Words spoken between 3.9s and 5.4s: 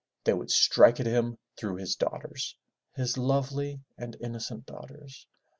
and innocent daughters.